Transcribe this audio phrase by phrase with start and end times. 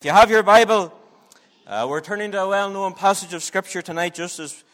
[0.00, 0.94] If you have your Bible,
[1.66, 4.64] uh, we're turning to a well known passage of Scripture tonight, just as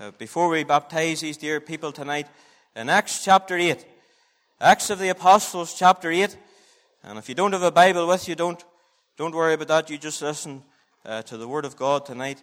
[0.00, 2.26] uh, before we baptize these dear people tonight,
[2.74, 3.86] in Acts chapter 8.
[4.60, 6.36] Acts of the Apostles, chapter 8.
[7.04, 8.60] And if you don't have a Bible with you, don't,
[9.16, 9.88] don't worry about that.
[9.88, 10.64] You just listen
[11.06, 12.42] uh, to the Word of God tonight.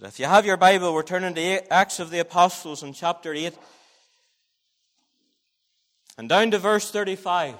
[0.00, 3.34] But if you have your Bible, we're turning to Acts of the Apostles in chapter
[3.34, 3.52] 8.
[6.16, 7.56] And down to verse 35.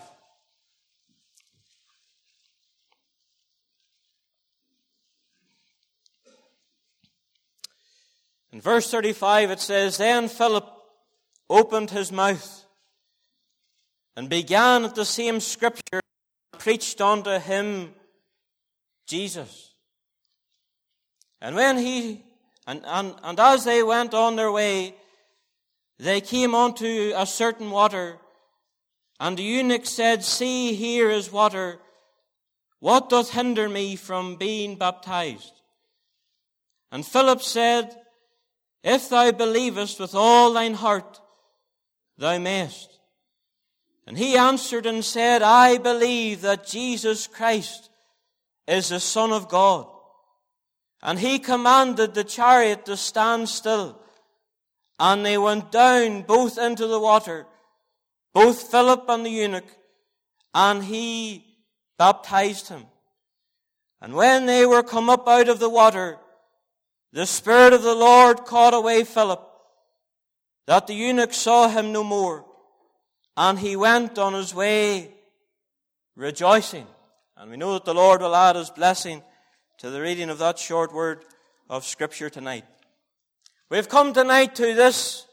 [8.56, 10.66] In verse 35 it says, Then Philip
[11.51, 12.64] opened his mouth
[14.16, 16.01] and began at the same scripture
[16.56, 17.92] preached unto him
[19.06, 19.74] Jesus.
[21.42, 22.24] And when he,
[22.66, 24.95] and, and, and as they went on their way,
[25.98, 28.16] they came unto a certain water,
[29.20, 31.78] and the eunuch said, See, here is water.
[32.80, 35.61] What doth hinder me from being baptized?
[36.91, 37.95] And Philip said,
[38.87, 41.20] if thou believest with all thine heart,
[42.17, 43.01] thou mayest.
[44.06, 47.91] And he answered and said, I believe that Jesus Christ
[48.69, 49.89] is the Son of God.
[51.03, 54.01] And he commanded the chariot to stand still.
[55.01, 57.45] And they went down both into the water,
[58.33, 59.77] both Philip and the eunuch,
[60.55, 61.45] and he
[61.98, 62.84] baptized him.
[64.01, 66.19] And when they were come up out of the water,
[67.12, 69.42] the Spirit of the Lord caught away Philip,
[70.66, 72.44] that the eunuch saw him no more,
[73.36, 75.10] and he went on his way
[76.16, 76.86] rejoicing.
[77.36, 79.22] And we know that the Lord will add his blessing
[79.78, 81.24] to the reading of that short word
[81.68, 82.64] of Scripture tonight.
[83.68, 85.27] We've come tonight to this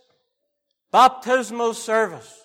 [0.91, 2.41] baptismal service.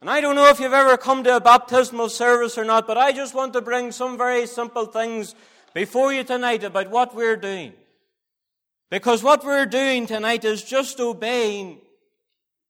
[0.00, 2.98] And I don't know if you've ever come to a baptismal service or not, but
[2.98, 5.34] I just want to bring some very simple things
[5.72, 7.72] before you tonight about what we're doing.
[8.90, 11.80] Because what we're doing tonight is just obeying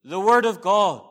[0.05, 1.03] the Word of God.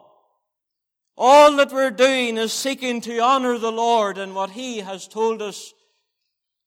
[1.18, 5.42] All that we're doing is seeking to honor the Lord and what He has told
[5.42, 5.74] us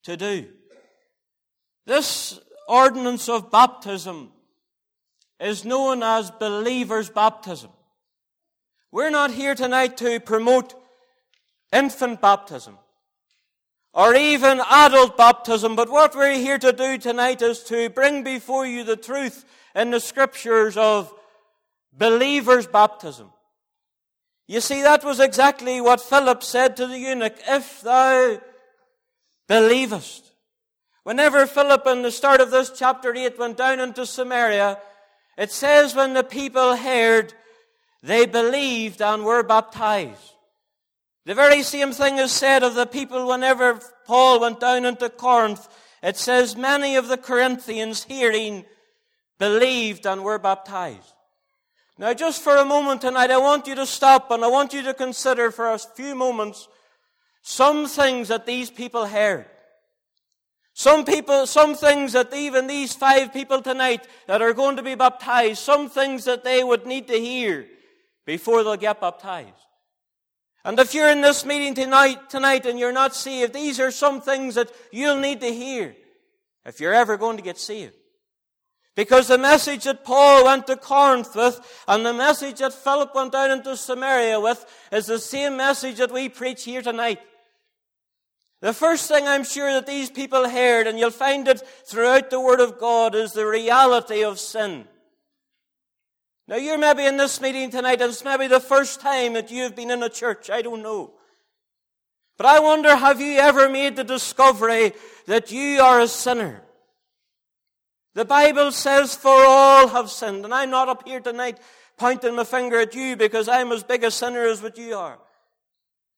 [0.03, 0.47] to do.
[1.85, 4.31] This ordinance of baptism
[5.39, 7.71] is known as believer's baptism.
[8.91, 10.73] We're not here tonight to promote
[11.73, 12.77] infant baptism
[13.97, 15.75] or even adult baptism.
[15.75, 19.43] But what we're here to do tonight is to bring before you the truth
[19.73, 21.11] in the scriptures of
[21.91, 23.31] believer's baptism.
[24.47, 28.39] You see, that was exactly what Philip said to the eunuch, if thou
[29.47, 30.31] believest.
[31.01, 34.77] Whenever Philip in the start of this chapter 8 went down into Samaria,
[35.39, 37.33] it says when the people heard,
[38.03, 40.33] they believed and were baptized.
[41.27, 45.67] The very same thing is said of the people whenever Paul went down into Corinth.
[46.01, 48.63] It says many of the Corinthians hearing
[49.37, 51.11] believed and were baptized.
[51.97, 54.81] Now just for a moment tonight, I want you to stop and I want you
[54.83, 56.69] to consider for a few moments
[57.41, 59.47] some things that these people heard.
[60.71, 64.95] Some people, some things that even these five people tonight that are going to be
[64.95, 67.67] baptized, some things that they would need to hear
[68.25, 69.66] before they'll get baptized.
[70.65, 74.21] And if you're in this meeting tonight, tonight and you're not saved, these are some
[74.21, 75.95] things that you'll need to hear
[76.65, 77.93] if you're ever going to get saved.
[78.95, 83.31] Because the message that Paul went to Corinth with and the message that Philip went
[83.31, 87.19] down into Samaria with is the same message that we preach here tonight.
[88.59, 92.41] The first thing I'm sure that these people heard, and you'll find it throughout the
[92.41, 94.87] Word of God, is the reality of sin.
[96.47, 99.75] Now, you're maybe in this meeting tonight, and it's maybe the first time that you've
[99.75, 100.49] been in a church.
[100.49, 101.11] I don't know.
[102.37, 104.93] But I wonder, have you ever made the discovery
[105.25, 106.61] that you are a sinner?
[108.13, 110.45] The Bible says, for all have sinned.
[110.45, 111.59] And I'm not up here tonight
[111.97, 115.19] pointing my finger at you because I'm as big a sinner as what you are.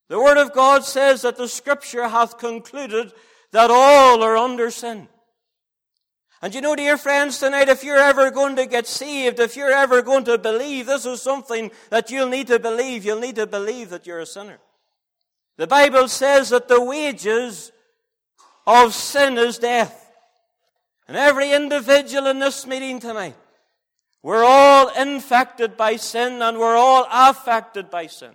[0.08, 3.12] The Word of God says that the Scripture hath concluded
[3.52, 5.08] that all are under sin.
[6.42, 9.72] And you know, dear friends, tonight, if you're ever going to get saved, if you're
[9.72, 13.04] ever going to believe, this is something that you'll need to believe.
[13.04, 14.58] You'll need to believe that you're a sinner.
[15.58, 17.72] The Bible says that the wages
[18.66, 20.10] of sin is death.
[21.06, 23.36] And every individual in this meeting tonight,
[24.22, 28.32] we're all infected by sin and we're all affected by sin.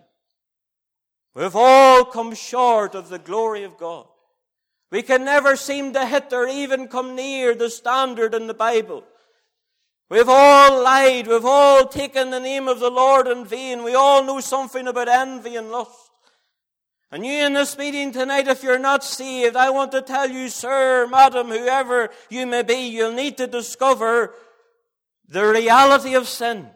[1.33, 4.05] We've all come short of the glory of God.
[4.95, 9.03] We can never seem to hit or even come near the standard in the Bible.
[10.09, 11.27] We've all lied.
[11.27, 13.83] We've all taken the name of the Lord in vain.
[13.83, 16.11] We all know something about envy and lust.
[17.11, 20.47] And you in this meeting tonight, if you're not saved, I want to tell you,
[20.47, 24.33] sir, madam, whoever you may be, you'll need to discover
[25.27, 26.69] the reality of sin.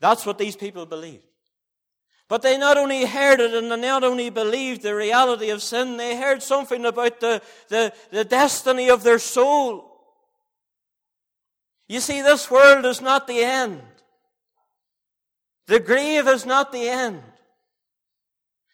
[0.00, 1.29] That's what these people believed.
[2.30, 5.96] But they not only heard it and they not only believed the reality of sin,
[5.96, 9.90] they heard something about the, the, the destiny of their soul.
[11.88, 13.82] You see, this world is not the end.
[15.66, 17.20] The grave is not the end.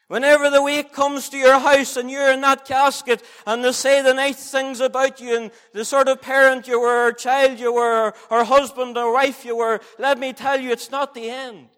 [0.09, 4.03] Whenever the wake comes to your house and you're in that casket and they say
[4.03, 7.73] the nice things about you and the sort of parent you were, or child you
[7.73, 11.69] were, or husband or wife you were, let me tell you, it's not the end.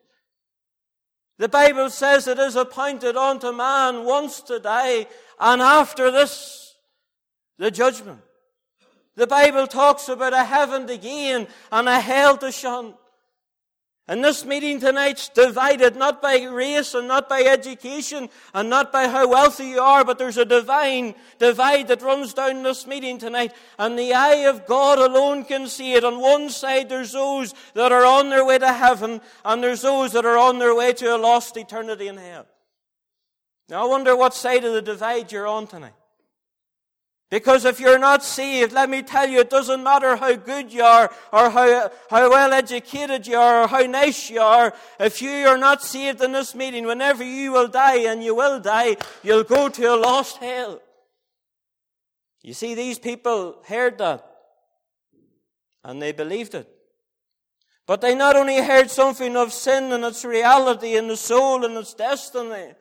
[1.38, 5.06] The Bible says it is appointed unto man once to die
[5.38, 6.74] and after this,
[7.58, 8.20] the judgment.
[9.14, 12.94] The Bible talks about a heaven to gain and a hell to shun.
[14.10, 19.06] And this meeting tonight's divided not by race and not by education and not by
[19.06, 23.52] how wealthy you are, but there's a divine divide that runs down this meeting tonight.
[23.78, 26.04] And the eye of God alone can see it.
[26.04, 30.12] On one side, there's those that are on their way to heaven, and there's those
[30.12, 32.46] that are on their way to a lost eternity in hell.
[33.68, 35.92] Now, I wonder what side of the divide you're on tonight.
[37.30, 40.82] Because if you're not saved, let me tell you, it doesn't matter how good you
[40.82, 44.72] are, or how, how well educated you are, or how nice you are.
[44.98, 48.60] If you are not saved in this meeting, whenever you will die, and you will
[48.60, 50.80] die, you'll go to a lost hell.
[52.42, 54.24] You see, these people heard that,
[55.84, 56.66] and they believed it.
[57.86, 61.76] But they not only heard something of sin and its reality in the soul and
[61.76, 62.72] its destiny,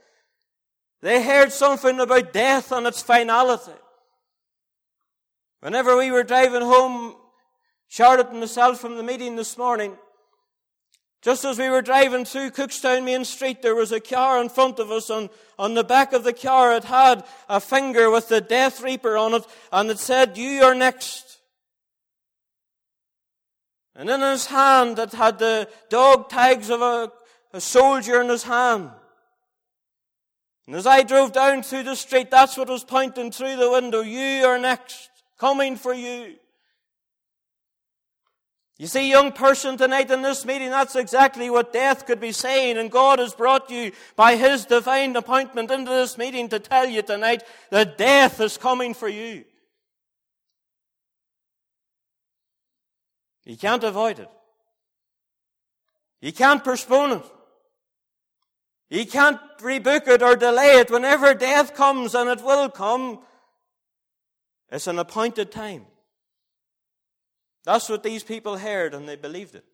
[1.01, 3.73] they heard something about death and its finality.
[5.61, 7.15] Whenever we were driving home,
[7.87, 9.97] Charlotte and myself from the meeting this morning,
[11.23, 14.77] just as we were driving through Cookstown Main Street, there was a car in front
[14.77, 15.09] of us.
[15.09, 19.17] and on the back of the car, it had a finger with the Death Reaper
[19.17, 21.39] on it, and it said, You are next.
[23.95, 27.11] And in his hand, it had the dog tags of a,
[27.51, 28.91] a soldier in his hand.
[30.67, 34.01] And as I drove down through the street, that's what was pointing through the window.
[34.01, 36.35] You are next coming for you.
[38.79, 42.77] You see, young person, tonight in this meeting, that's exactly what death could be saying.
[42.77, 47.01] And God has brought you by His divine appointment into this meeting to tell you
[47.01, 47.41] tonight
[47.71, 49.45] that death is coming for you.
[53.45, 54.29] You can't avoid it.
[56.21, 57.25] You can't postpone it.
[58.89, 60.91] You can't rebook it or delay it.
[60.91, 63.19] Whenever death comes, and it will come,
[64.71, 65.85] it's an appointed time.
[67.63, 69.65] That's what these people heard and they believed it.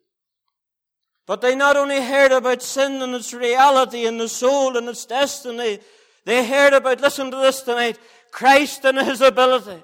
[1.26, 5.06] But they not only heard about sin and its reality and the soul and its
[5.06, 5.78] destiny,
[6.24, 7.98] they heard about, listen to this tonight,
[8.30, 9.82] Christ and His ability.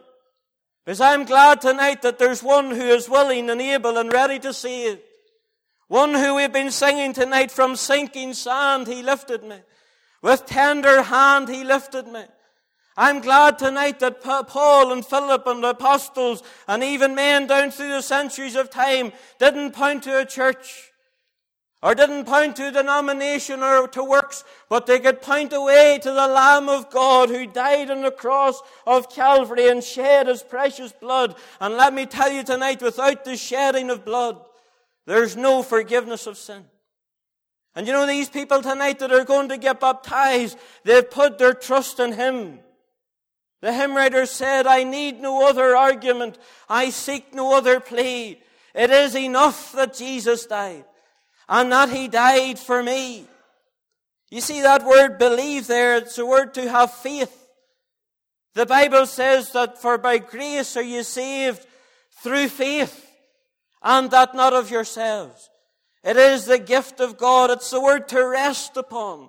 [0.85, 4.53] Because I'm glad tonight that there's one who is willing and able and ready to
[4.53, 4.99] save.
[5.89, 9.59] One who we've been singing tonight from sinking sand, He lifted me.
[10.23, 12.25] With tender hand, He lifted me.
[13.01, 17.89] I'm glad tonight that Paul and Philip and the apostles and even men down through
[17.89, 20.93] the centuries of time didn't point to a church
[21.83, 26.11] or didn't point to a denomination or to works, but they could point away to
[26.11, 30.93] the Lamb of God who died on the cross of Calvary and shed his precious
[30.93, 31.37] blood.
[31.59, 34.39] And let me tell you tonight, without the shedding of blood,
[35.07, 36.67] there's no forgiveness of sin.
[37.75, 41.55] And you know, these people tonight that are going to get baptized, they've put their
[41.55, 42.59] trust in Him.
[43.61, 46.39] The hymn writer said, I need no other argument.
[46.69, 48.41] I seek no other plea.
[48.75, 50.85] It is enough that Jesus died
[51.49, 53.27] and that he died for me.
[54.31, 57.37] You see that word believe there, it's a word to have faith.
[58.55, 61.67] The Bible says that for by grace are you saved
[62.23, 63.11] through faith
[63.83, 65.51] and that not of yourselves.
[66.03, 67.51] It is the gift of God.
[67.51, 69.29] It's the word to rest upon.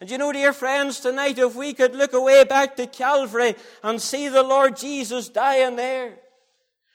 [0.00, 4.00] And you know, dear friends, tonight, if we could look away back to Calvary and
[4.00, 6.18] see the Lord Jesus dying there,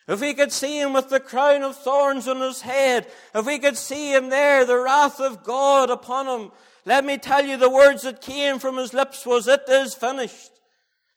[0.07, 3.59] if we could see him with the crown of thorns on his head, if we
[3.59, 6.51] could see him there, the wrath of God upon him,
[6.85, 10.51] let me tell you the words that came from his lips was, it is finished.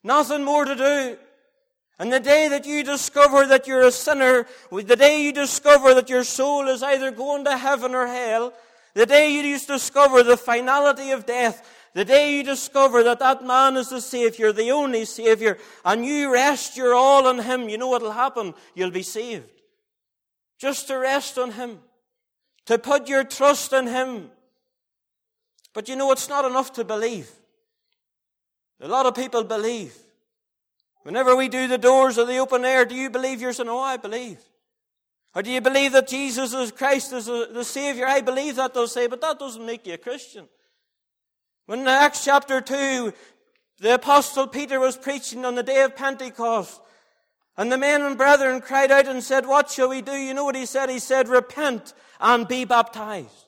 [0.02, 1.18] Nothing more to do.
[1.98, 6.10] And the day that you discover that you're a sinner, the day you discover that
[6.10, 8.52] your soul is either going to heaven or hell,
[8.94, 13.76] the day you discover the finality of death, the day you discover that that man
[13.76, 17.86] is the Savior, the only Savior, and you rest your all on Him, you know
[17.86, 18.52] what'll happen?
[18.74, 19.62] You'll be saved.
[20.58, 21.78] Just to rest on Him.
[22.66, 24.30] To put your trust in Him.
[25.72, 27.30] But you know, it's not enough to believe.
[28.80, 29.96] A lot of people believe.
[31.02, 33.58] Whenever we do the doors of the open air, do you believe yours?
[33.58, 34.38] No, oh, I believe.
[35.34, 38.06] Or do you believe that Jesus is Christ is the Savior?
[38.06, 40.48] I believe that, they'll say, but that doesn't make you a Christian.
[41.66, 43.12] When in Acts chapter 2,
[43.80, 46.80] the apostle Peter was preaching on the day of Pentecost,
[47.56, 50.12] and the men and brethren cried out and said, What shall we do?
[50.12, 50.90] You know what he said?
[50.90, 53.44] He said, Repent and be baptized.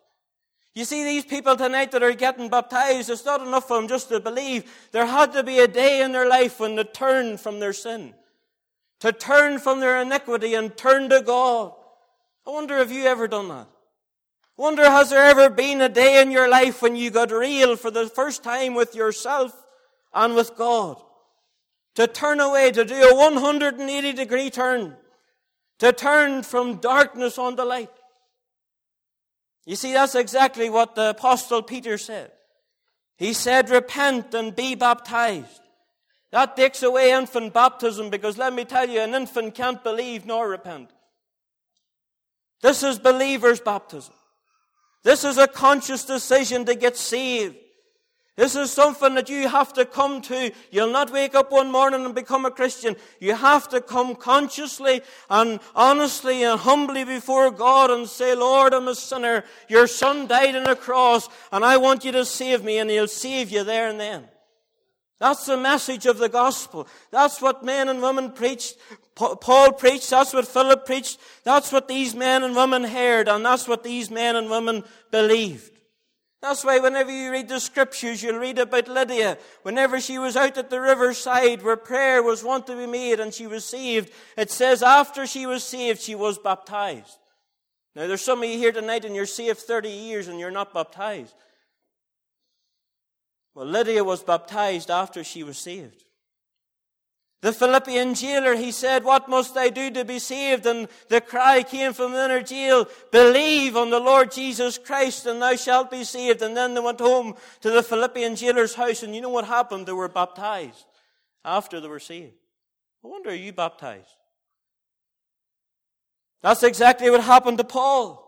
[0.75, 4.11] You see, these people tonight that are getting baptized, it's not enough for them just
[4.11, 4.71] to believe.
[4.93, 8.15] There had to be a day in their life when they turned from their sin,
[9.01, 11.73] to turn from their iniquity and turn to God.
[12.47, 13.69] I wonder if you ever done that.
[14.57, 17.91] Wonder has there ever been a day in your life when you got real for
[17.91, 19.53] the first time with yourself
[20.15, 21.03] and with God?
[21.97, 24.97] To turn away, to do a 180 degree turn,
[25.79, 27.91] to turn from darkness on the light.
[29.67, 32.33] You see, that's exactly what the Apostle Peter said.
[33.17, 35.61] He said, Repent and be baptized.
[36.33, 40.49] That takes away infant baptism because let me tell you, an infant can't believe nor
[40.49, 40.91] repent.
[42.63, 44.15] This is believer's baptism.
[45.03, 47.57] This is a conscious decision to get saved.
[48.37, 50.53] This is something that you have to come to.
[50.71, 52.95] You'll not wake up one morning and become a Christian.
[53.19, 55.01] You have to come consciously
[55.31, 59.45] and honestly and humbly before God and say, Lord, I'm a sinner.
[59.69, 63.09] Your son died on a cross and I want you to save me and he'll
[63.09, 64.29] save you there and then.
[65.19, 66.87] That's the message of the gospel.
[67.11, 68.77] That's what men and women preached.
[69.15, 70.11] Paul preached.
[70.11, 71.19] That's what Philip preached.
[71.43, 75.73] That's what these men and women heard and that's what these men and women believed.
[76.43, 79.39] That's why whenever you read the scriptures, you'll read about Lydia.
[79.63, 83.33] Whenever she was out at the riverside where prayer was wont to be made and
[83.33, 87.19] she was saved, it says after she was saved, she was baptized.
[87.95, 90.75] Now there's some of you here tonight and you're saved 30 years and you're not
[90.75, 91.35] baptized.
[93.57, 96.05] Well, Lydia was baptized after she was saved.
[97.41, 100.67] The Philippian jailer, he said, What must I do to be saved?
[100.67, 105.41] And the cry came from the inner jail, Believe on the Lord Jesus Christ and
[105.41, 106.43] thou shalt be saved.
[106.43, 109.87] And then they went home to the Philippian jailer's house, and you know what happened?
[109.87, 110.85] They were baptized
[111.43, 112.35] after they were saved.
[113.03, 114.05] I wonder, are you baptized?
[116.43, 118.26] That's exactly what happened to Paul.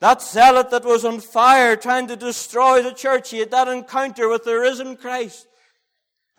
[0.00, 4.28] That zealot that was on fire trying to destroy the church, he had that encounter
[4.28, 5.46] with the risen Christ.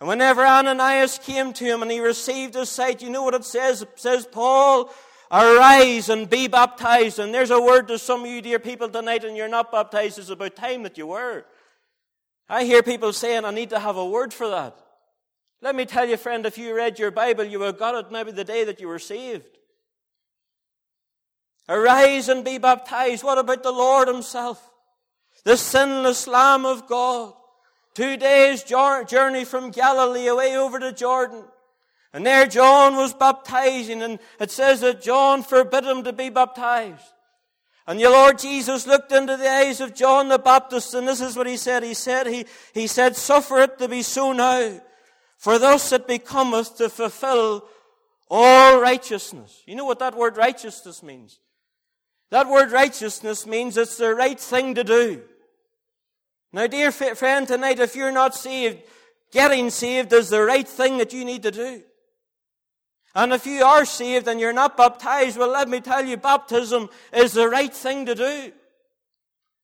[0.00, 3.44] And whenever Ananias came to him and he received his sight, you know what it
[3.44, 3.82] says?
[3.82, 4.92] It says, Paul,
[5.30, 7.18] arise and be baptized.
[7.18, 10.20] And there's a word to some of you dear people tonight and you're not baptized.
[10.20, 11.44] It's about time that you were.
[12.48, 14.78] I hear people saying, I need to have a word for that.
[15.60, 18.12] Let me tell you, friend, if you read your Bible, you would have got it
[18.12, 19.57] maybe the day that you were saved.
[21.68, 23.22] Arise and be baptized.
[23.22, 24.70] What about the Lord Himself?
[25.44, 27.34] The sinless Lamb of God
[27.98, 31.42] Two days' journey from Galilee away over to Jordan.
[32.12, 37.02] And there John was baptizing, and it says that John forbid him to be baptized.
[37.88, 41.36] And the Lord Jesus looked into the eyes of John the Baptist, and this is
[41.36, 41.82] what he said.
[41.82, 44.80] He said, he, he said, Suffer it to be so now,
[45.36, 47.64] for thus it becometh to fulfill
[48.30, 49.60] all righteousness.
[49.66, 51.40] You know what that word righteousness means?
[52.30, 55.22] That word righteousness means it's the right thing to do.
[56.52, 58.82] Now, dear friend, tonight, if you're not saved,
[59.32, 61.82] getting saved is the right thing that you need to do.
[63.14, 66.88] And if you are saved and you're not baptized, well, let me tell you, baptism
[67.12, 68.52] is the right thing to do.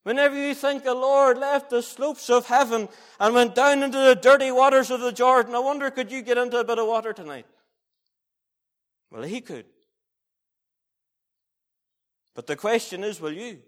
[0.03, 4.15] Whenever you think the Lord left the slopes of heaven and went down into the
[4.15, 7.13] dirty waters of the Jordan, I wonder could you get into a bit of water
[7.13, 7.47] tonight?
[9.11, 9.65] Well, he could.
[12.35, 13.59] But the question is, will you?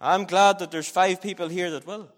[0.00, 2.10] I'm glad that there's five people here that will.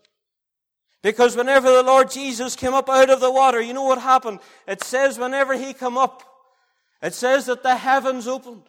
[1.03, 4.41] Because whenever the Lord Jesus came up out of the water, you know what happened?
[4.67, 6.23] It says whenever he came up,
[7.03, 8.63] it says that the heavens opened.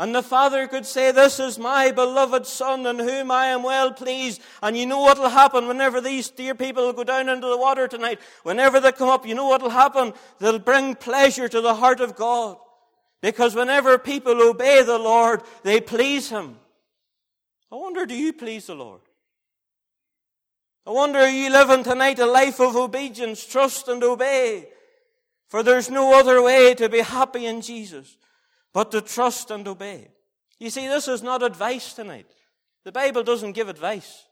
[0.00, 3.92] And the Father could say, This is my beloved Son in whom I am well
[3.92, 4.40] pleased.
[4.62, 7.88] And you know what will happen whenever these dear people go down into the water
[7.88, 8.20] tonight?
[8.44, 10.12] Whenever they come up, you know what will happen?
[10.38, 12.58] They'll bring pleasure to the heart of God.
[13.20, 16.56] Because whenever people obey the Lord, they please Him.
[17.70, 19.00] I wonder, do you please the Lord?
[20.86, 24.68] I wonder, are you living tonight a life of obedience, trust and obey?
[25.48, 28.16] For there's no other way to be happy in Jesus
[28.72, 30.08] but to trust and obey.
[30.58, 32.26] You see, this is not advice tonight.
[32.84, 34.24] The Bible doesn't give advice.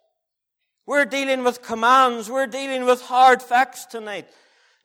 [0.87, 2.31] We're dealing with commands.
[2.31, 4.28] We're dealing with hard facts tonight.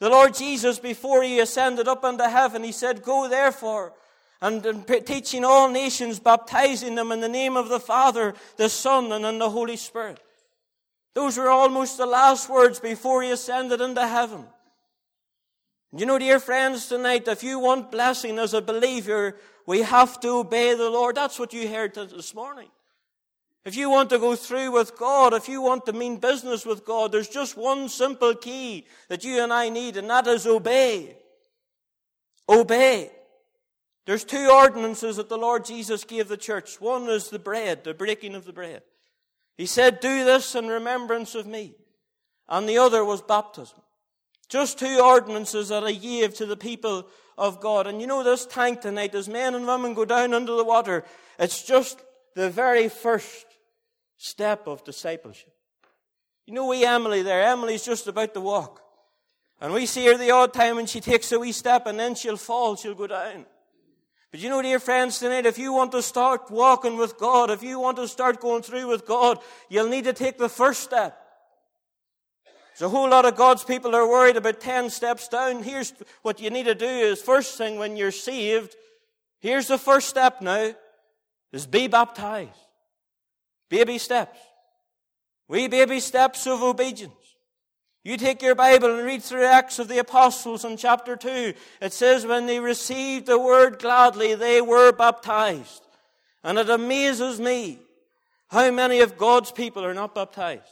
[0.02, 3.94] The Lord Jesus, before he ascended up into heaven, he said, Go therefore
[4.42, 9.12] and, and teaching all nations, baptizing them in the name of the Father, the Son,
[9.12, 10.20] and in the Holy Spirit.
[11.14, 14.46] Those were almost the last words before he ascended into heaven.
[15.96, 20.30] You know, dear friends, tonight, if you want blessing as a believer, we have to
[20.30, 21.16] obey the Lord.
[21.16, 22.70] That's what you heard this morning.
[23.64, 26.84] If you want to go through with God, if you want to mean business with
[26.84, 31.16] God, there's just one simple key that you and I need, and that is obey.
[32.50, 33.12] Obey.
[34.08, 36.82] There's two ordinances that the Lord Jesus gave the church.
[36.82, 38.82] One is the bread, the breaking of the bread.
[39.58, 41.76] He said, do this in remembrance of me.
[42.50, 43.80] And the other was baptism.
[44.50, 47.86] Just two ordinances that I gave to the people of God.
[47.86, 51.06] And you know this tank tonight, as men and women go down under the water,
[51.38, 52.02] it's just
[52.36, 53.46] the very first
[54.22, 55.52] step of discipleship.
[56.46, 58.82] You know, we Emily there, Emily's just about to walk.
[59.60, 62.14] And we see her the odd time when she takes a wee step and then
[62.16, 63.46] she'll fall, she'll go down.
[64.30, 67.64] But you know, dear friends, tonight, if you want to start walking with God, if
[67.64, 71.18] you want to start going through with God, you'll need to take the first step.
[72.78, 75.64] There's a whole lot of God's people are worried about 10 steps down.
[75.64, 78.76] Here's what you need to do is first thing when you're saved,
[79.40, 80.74] here's the first step now,
[81.52, 82.71] is be baptized.
[83.72, 84.38] Baby steps.
[85.48, 87.14] We baby steps of obedience.
[88.04, 91.54] You take your Bible and read through Acts of the Apostles in chapter 2.
[91.82, 95.84] It says, when they received the word gladly, they were baptized.
[96.44, 97.80] And it amazes me
[98.50, 100.64] how many of God's people are not baptized.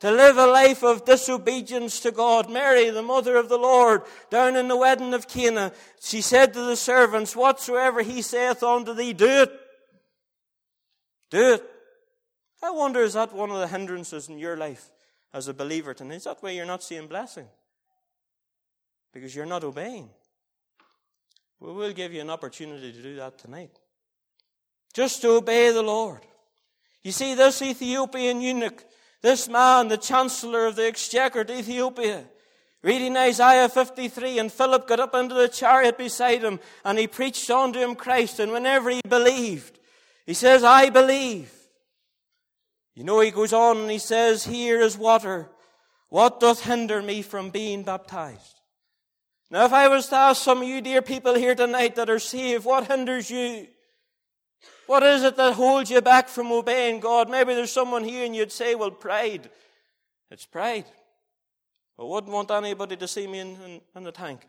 [0.00, 2.48] To live a life of disobedience to God.
[2.48, 6.60] Mary, the mother of the Lord, down in the wedding of Cana, she said to
[6.60, 9.50] the servants, Whatsoever he saith unto thee, do it.
[11.30, 11.70] Do it.
[12.64, 14.90] I wonder, is that one of the hindrances in your life?
[15.34, 16.16] as a believer tonight.
[16.16, 17.48] Is that why you're not seeing blessing?
[19.12, 20.08] Because you're not obeying.
[21.60, 23.78] We will give you an opportunity to do that tonight.
[24.94, 26.20] Just to obey the Lord.
[27.02, 28.84] You see, this Ethiopian eunuch,
[29.22, 32.24] this man, the chancellor of the exchequer of Ethiopia,
[32.82, 37.50] reading Isaiah 53, and Philip got up into the chariot beside him, and he preached
[37.50, 39.80] unto him Christ, and whenever he believed,
[40.26, 41.53] he says, I believe.
[42.94, 45.48] You know, he goes on and he says, Here is water.
[46.08, 48.60] What doth hinder me from being baptized?
[49.50, 52.18] Now, if I was to ask some of you dear people here tonight that are
[52.18, 53.66] saved, what hinders you?
[54.86, 57.30] What is it that holds you back from obeying God?
[57.30, 59.50] Maybe there's someone here and you'd say, well, pride.
[60.30, 60.84] It's pride.
[61.98, 64.40] I wouldn't want anybody to see me in, in, in the tank.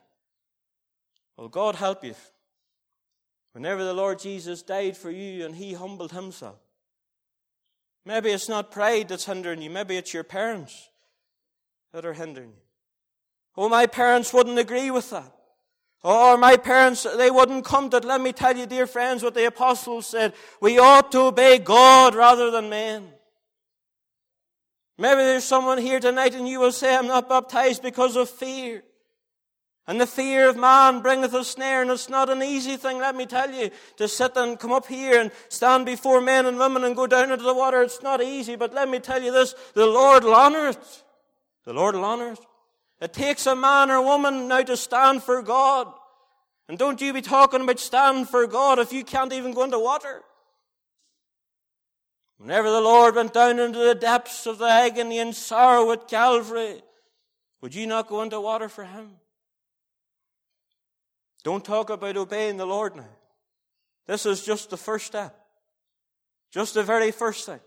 [1.38, 2.15] Well, God help you.
[3.53, 6.60] Whenever the Lord Jesus died for you and he humbled himself,
[8.06, 9.70] Maybe it's not pride that's hindering you.
[9.70, 10.89] Maybe it's your parents
[11.91, 12.62] that are hindering you.
[13.58, 15.32] Oh, my parents wouldn't agree with that.
[16.04, 18.06] Or my parents, they wouldn't come to it.
[18.06, 20.34] Let me tell you, dear friends, what the apostles said.
[20.62, 23.10] We ought to obey God rather than men.
[24.98, 28.84] Maybe there's someone here tonight and you will say, I'm not baptized because of fear.
[29.88, 33.15] And the fear of man bringeth a snare, and it's not an easy thing, let
[33.15, 36.84] me tell you, to sit and come up here and stand before men and women
[36.84, 37.84] and go down into the water.
[37.84, 41.04] It's not easy, but let me tell you this, the Lord will honor it.
[41.65, 42.39] The Lord will honor it.
[43.00, 45.93] It takes a man or woman now to stand for God.
[46.67, 49.78] And don't you be talking about stand for God if you can't even go into
[49.78, 50.24] water.
[52.38, 56.82] Whenever the Lord went down into the depths of the agony and sorrow at Calvary,
[57.62, 59.12] would you not go into water for him?
[61.45, 63.05] Don't talk about obeying the Lord now.
[64.08, 65.39] This is just the first step.
[66.51, 67.60] Just the very first thing.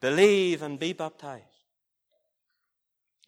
[0.00, 1.44] Believe and be baptized.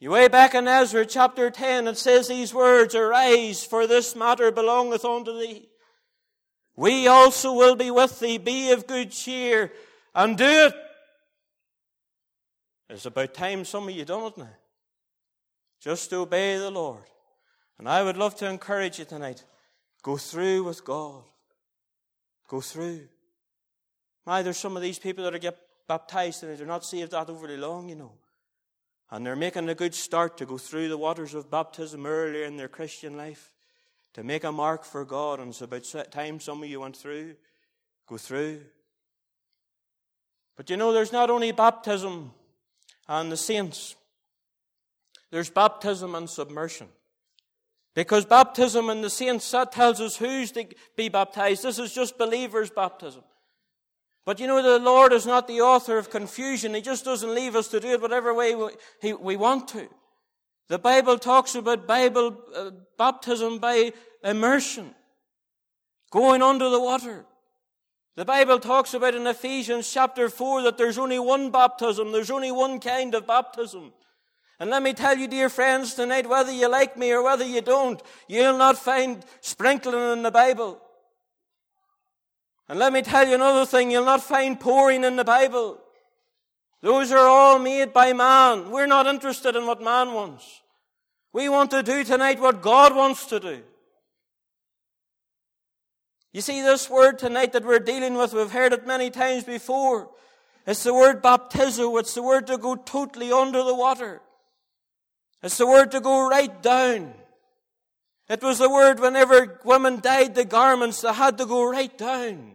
[0.00, 4.50] You way back in Ezra chapter 10, it says these words, Arise, for this matter
[4.50, 5.68] belongeth unto thee.
[6.74, 8.38] We also will be with thee.
[8.38, 9.70] Be of good cheer
[10.12, 10.74] and do it.
[12.90, 14.56] It's about time some of you done it now.
[15.80, 17.04] Just obey the Lord.
[17.82, 19.42] And I would love to encourage you tonight.
[20.04, 21.24] Go through with God.
[22.46, 23.08] Go through.
[24.24, 27.28] My, there's some of these people that are get baptized and they're not saved that
[27.28, 28.12] overly long, you know.
[29.10, 32.56] And they're making a good start to go through the waters of baptism earlier in
[32.56, 33.50] their Christian life.
[34.14, 35.40] To make a mark for God.
[35.40, 37.34] And it's about time some of you went through.
[38.06, 38.60] Go through.
[40.54, 42.30] But you know, there's not only baptism
[43.08, 43.96] and the saints.
[45.32, 46.86] There's baptism and submersion.
[47.94, 51.62] Because baptism in the saints, that tells us who's to be baptized.
[51.62, 53.22] This is just believers' baptism.
[54.24, 56.74] But you know, the Lord is not the author of confusion.
[56.74, 59.88] He just doesn't leave us to do it whatever way we, we want to.
[60.68, 63.92] The Bible talks about Bible uh, baptism by
[64.24, 64.94] immersion,
[66.10, 67.26] going under the water.
[68.14, 72.52] The Bible talks about in Ephesians chapter 4 that there's only one baptism, there's only
[72.52, 73.92] one kind of baptism.
[74.62, 77.62] And let me tell you, dear friends, tonight, whether you like me or whether you
[77.62, 80.80] don't, you'll not find sprinkling in the Bible.
[82.68, 85.80] And let me tell you another thing, you'll not find pouring in the Bible.
[86.80, 88.70] Those are all made by man.
[88.70, 90.62] We're not interested in what man wants.
[91.32, 93.62] We want to do tonight what God wants to do.
[96.32, 100.08] You see, this word tonight that we're dealing with, we've heard it many times before.
[100.68, 101.98] It's the word baptizo.
[101.98, 104.22] It's the word to go totally under the water.
[105.42, 107.14] It's the word to go right down.
[108.28, 112.52] It was the word whenever women dyed the garments, they had to go right down.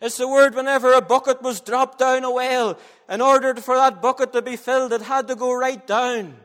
[0.00, 4.00] It's the word whenever a bucket was dropped down a well, in order for that
[4.00, 6.36] bucket to be filled, it had to go right down.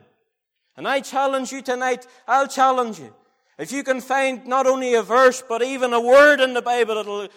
[0.75, 3.13] And I challenge you tonight, I'll challenge you.
[3.59, 6.95] If you can find not only a verse, but even a word in the Bible
[6.95, 7.27] that'll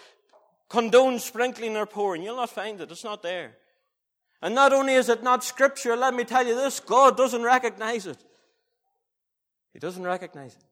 [0.70, 2.90] condone sprinkling or pouring, you'll not find it.
[2.90, 3.56] It's not there.
[4.42, 8.06] And not only is it not scripture, let me tell you this, God doesn't recognize
[8.06, 8.18] it.
[9.72, 10.64] He doesn't recognize it.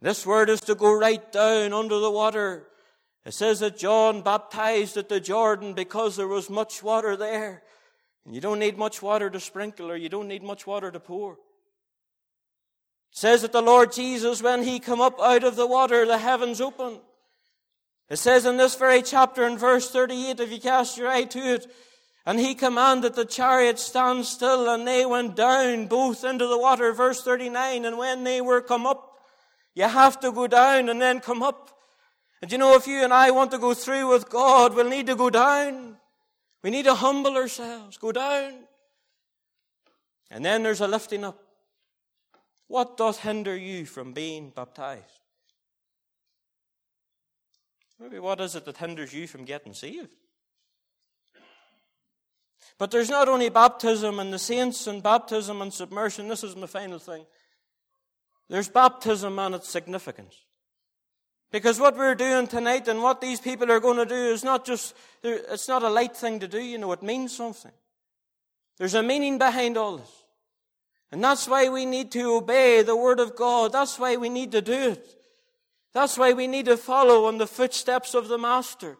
[0.00, 2.68] This word is to go right down under the water.
[3.24, 7.62] It says that John baptized at the Jordan because there was much water there.
[8.24, 11.00] And you don't need much water to sprinkle or you don't need much water to
[11.00, 11.32] pour.
[11.32, 11.38] It
[13.10, 16.60] says that the Lord Jesus, when he come up out of the water, the heavens
[16.60, 17.00] opened.
[18.10, 21.54] It says in this very chapter in verse 38, if you cast your eye to
[21.54, 21.66] it,
[22.24, 26.92] and he commanded the chariot stand still, and they went down both into the water.
[26.92, 29.14] Verse 39, and when they were come up,
[29.74, 31.70] you have to go down and then come up.
[32.42, 35.06] And you know, if you and I want to go through with God, we'll need
[35.06, 35.96] to go down.
[36.62, 38.54] We need to humble ourselves, go down.
[40.30, 41.42] And then there's a lifting up.
[42.66, 45.17] What doth hinder you from being baptized?
[48.00, 50.10] Maybe what is it that hinders you from getting saved?
[52.78, 56.28] But there's not only baptism and the saints and baptism and submersion.
[56.28, 57.26] This is my final thing.
[58.48, 60.36] There's baptism and its significance.
[61.50, 64.64] Because what we're doing tonight and what these people are going to do is not
[64.64, 67.72] just, it's not a light thing to do, you know, it means something.
[68.76, 70.24] There's a meaning behind all this.
[71.10, 73.72] And that's why we need to obey the Word of God.
[73.72, 75.17] That's why we need to do it.
[75.92, 78.98] That's why we need to follow on the footsteps of the Master.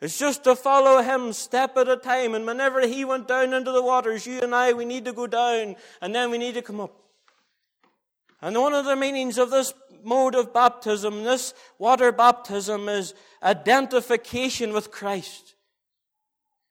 [0.00, 2.34] It's just to follow Him step at a time.
[2.34, 5.26] And whenever He went down into the waters, you and I, we need to go
[5.26, 6.96] down and then we need to come up.
[8.42, 14.72] And one of the meanings of this mode of baptism, this water baptism, is identification
[14.72, 15.54] with Christ.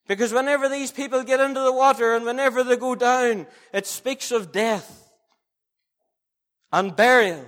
[0.07, 4.31] Because whenever these people get into the water and whenever they go down, it speaks
[4.31, 5.11] of death
[6.71, 7.45] and burial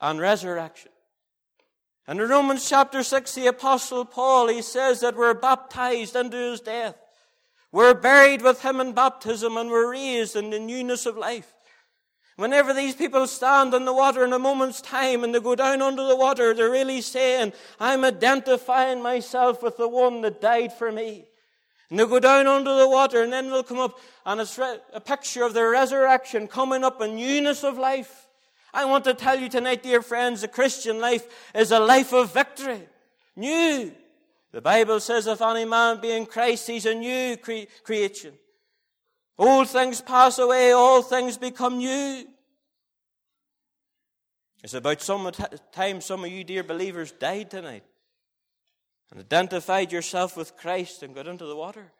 [0.00, 0.90] and resurrection.
[2.06, 6.60] And in Romans chapter 6, the apostle Paul, he says that we're baptized into his
[6.60, 6.96] death.
[7.72, 11.52] We're buried with him in baptism and we're raised in the newness of life.
[12.36, 15.82] Whenever these people stand in the water in a moment's time and they go down
[15.82, 20.92] under the water, they're really saying, I'm identifying myself with the one that died for
[20.92, 21.26] me.
[21.88, 25.00] And they'll go down under the water and then they'll come up and it's a
[25.00, 28.25] picture of the resurrection coming up in newness of life.
[28.76, 32.34] I want to tell you tonight, dear friends, the Christian life is a life of
[32.34, 32.82] victory.
[33.34, 33.90] New.
[34.52, 38.34] The Bible says if any man be in Christ, he's a new cre- creation.
[39.38, 42.26] Old things pass away, all things become new.
[44.62, 45.30] It's about some
[45.72, 47.84] time some of you, dear believers, died tonight
[49.10, 51.92] and identified yourself with Christ and got into the water.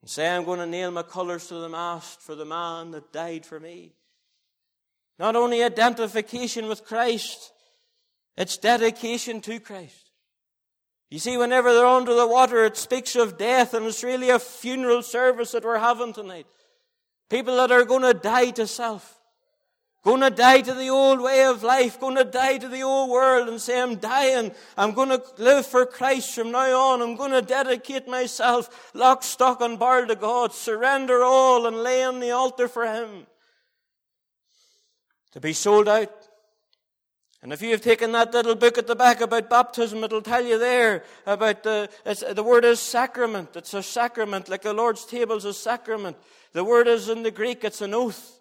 [0.00, 3.12] And say, I'm going to nail my colours to the mast for the man that
[3.12, 3.94] died for me.
[5.20, 7.52] Not only identification with Christ,
[8.38, 10.10] it's dedication to Christ.
[11.10, 14.38] You see, whenever they're under the water, it speaks of death, and it's really a
[14.38, 16.46] funeral service that we're having tonight.
[17.28, 19.20] People that are going to die to self.
[20.02, 23.10] Going to die to the old way of life, going to die to the old
[23.10, 24.52] world and say, I'm dying.
[24.78, 27.02] I'm going to live for Christ from now on.
[27.02, 32.02] I'm going to dedicate myself lock, stock, and barrel to God, surrender all and lay
[32.02, 33.26] on the altar for Him.
[35.32, 36.12] To be sold out
[37.42, 40.44] and if you have taken that little book at the back about baptism, it'll tell
[40.44, 41.88] you there about the,
[42.34, 43.56] the word is sacrament.
[43.56, 46.18] It's a sacrament, like the Lord's table is a sacrament.
[46.52, 48.39] The word is in the Greek, it's an oath.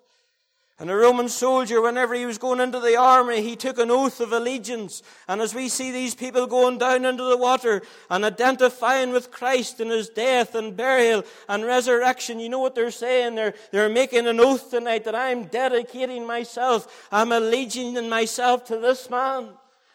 [0.80, 4.22] And a Roman soldier, whenever he was going into the army, he took an oath
[4.22, 5.04] of allegiance.
[5.28, 9.82] And as we see these people going down into the water and identifying with Christ
[9.82, 13.36] in his death and burial and resurrection, you know what they're saying?
[13.36, 19.10] They're, they're making an oath tonight that I'm dedicating myself, I'm allegiating myself to this
[19.10, 19.50] man.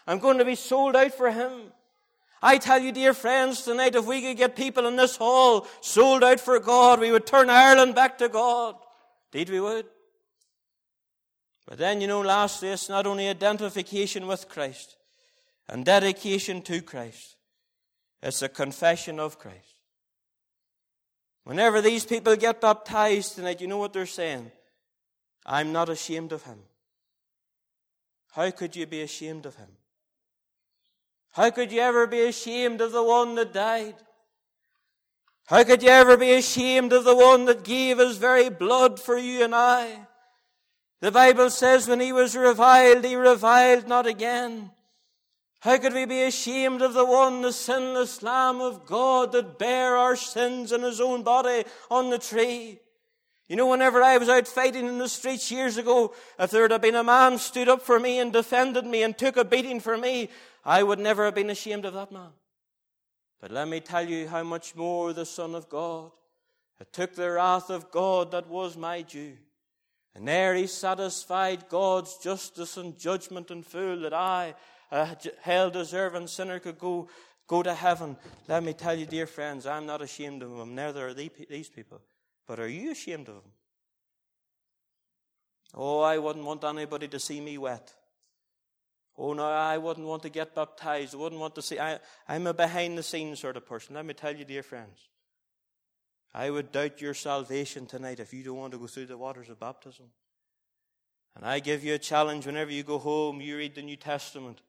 [0.06, 1.72] I'm going to be sold out for Him.
[2.42, 6.22] I tell you, dear friends, tonight, if we could get people in this hall sold
[6.22, 8.74] out for God, we would turn Ireland back to God.
[9.32, 9.86] Indeed, we would.
[11.66, 14.96] But then, you know, lastly, it's not only identification with Christ
[15.68, 17.36] and dedication to Christ,
[18.22, 19.80] it's a confession of Christ.
[21.44, 24.50] Whenever these people get baptized tonight, you know what they're saying?
[25.46, 26.58] I'm not ashamed of him.
[28.32, 29.68] How could you be ashamed of him?
[31.32, 33.96] How could you ever be ashamed of the one that died?
[35.46, 39.18] How could you ever be ashamed of the one that gave his very blood for
[39.18, 40.06] you and I?
[41.04, 44.70] The Bible says when he was reviled, he reviled not again.
[45.60, 49.98] How could we be ashamed of the one, the sinless Lamb of God that bare
[49.98, 52.78] our sins in his own body on the tree?
[53.48, 56.80] You know, whenever I was out fighting in the streets years ago, if there had
[56.80, 59.98] been a man stood up for me and defended me and took a beating for
[59.98, 60.30] me,
[60.64, 62.30] I would never have been ashamed of that man.
[63.42, 66.12] But let me tell you how much more the Son of God
[66.78, 69.36] had took the wrath of God that was my due.
[70.14, 74.54] And there he satisfied God's justice and judgment and full that I,
[74.90, 77.08] a hell deserving sinner, could go,
[77.48, 78.16] go to heaven.
[78.46, 80.74] Let me tell you, dear friends, I'm not ashamed of him.
[80.74, 82.00] Neither are these people.
[82.46, 83.50] But are you ashamed of him?
[85.74, 87.92] Oh, I wouldn't want anybody to see me wet.
[89.16, 91.14] Oh, no, I wouldn't want to get baptized.
[91.14, 91.78] I wouldn't want to see.
[91.78, 91.98] I,
[92.28, 93.94] I'm a behind the scenes sort of person.
[93.96, 95.08] Let me tell you, dear friends,
[96.34, 99.48] I would doubt your salvation tonight if you don't want to go through the waters
[99.48, 100.06] of baptism.
[101.36, 104.60] And I give you a challenge whenever you go home, you read the New Testament.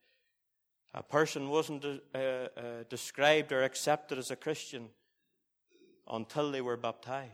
[0.94, 2.50] A person wasn't uh, uh,
[2.88, 4.90] described or accepted as a Christian
[6.10, 7.32] until they were baptized.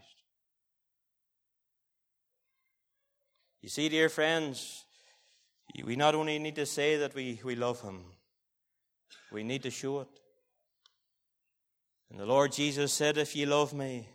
[3.62, 4.86] You see, dear friends,
[5.84, 8.00] we not only need to say that we, we love Him,
[9.32, 10.08] we need to show it.
[12.10, 14.08] And the Lord Jesus said, If ye love me,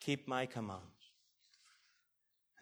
[0.00, 0.84] keep my commands.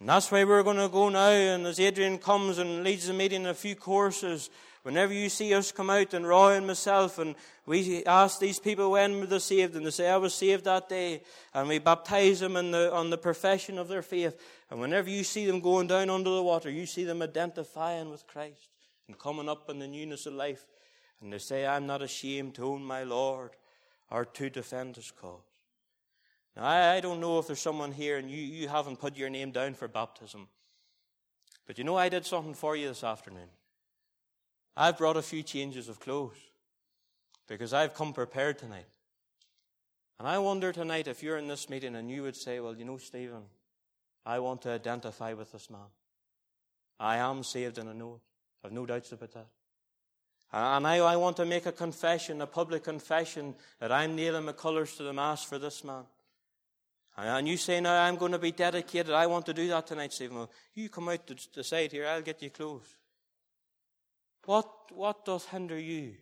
[0.00, 1.30] And that's why we're going to go now.
[1.30, 4.48] And as Adrian comes and leads the meeting in a few courses,
[4.84, 7.34] whenever you see us come out, and Roy and myself, and
[7.66, 10.88] we ask these people when were they saved, and they say, I was saved that
[10.88, 11.22] day,
[11.52, 14.40] and we baptize them in the, on the profession of their faith.
[14.70, 18.26] And whenever you see them going down under the water, you see them identifying with
[18.28, 18.68] Christ
[19.08, 20.64] and coming up in the newness of life.
[21.20, 23.50] And they say, I'm not ashamed to own my Lord
[24.10, 25.47] or to defend his cause.
[26.56, 29.30] Now, I, I don't know if there's someone here and you, you haven't put your
[29.30, 30.48] name down for baptism.
[31.66, 33.48] But you know, I did something for you this afternoon.
[34.76, 36.38] I've brought a few changes of clothes
[37.48, 38.86] because I've come prepared tonight.
[40.18, 42.84] And I wonder tonight if you're in this meeting and you would say, Well, you
[42.84, 43.42] know, Stephen,
[44.24, 45.80] I want to identify with this man.
[46.98, 48.66] I am saved and I know it.
[48.66, 49.46] I've no doubts about that.
[50.52, 54.52] And I, I want to make a confession, a public confession, that I'm nailing my
[54.52, 56.04] colours to the mast for this man.
[57.20, 59.12] And you say, now I'm going to be dedicated.
[59.12, 60.36] I want to do that tonight, Stephen.
[60.36, 62.06] Well, you come out to the side here.
[62.06, 62.96] I'll get you clothes.
[64.44, 66.14] What, what doth hinder you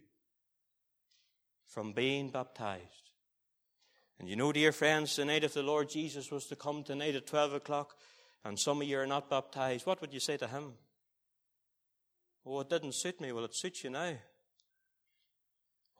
[1.66, 3.10] from being baptized?
[4.18, 7.26] And you know, dear friends, tonight if the Lord Jesus was to come tonight at
[7.26, 7.94] 12 o'clock
[8.42, 10.72] and some of you are not baptized, what would you say to him?
[12.46, 13.32] Oh, it didn't suit me.
[13.32, 14.14] Well, it suits you now.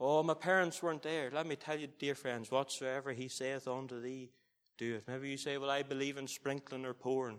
[0.01, 1.31] Oh, my parents weren't there.
[1.31, 4.31] Let me tell you, dear friends, whatsoever he saith unto thee,
[4.77, 5.05] do it.
[5.09, 7.39] Maybe you say, well, I believe in sprinkling or pouring.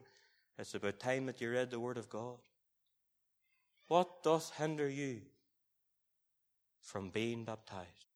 [0.58, 2.38] It's about time that you read the Word of God.
[3.88, 5.22] What doth hinder you
[6.82, 8.07] from being baptized?